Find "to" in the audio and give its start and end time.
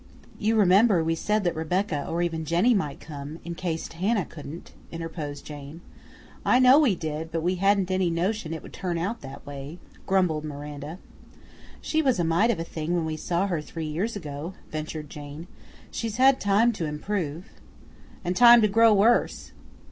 16.71-16.85, 18.63-18.67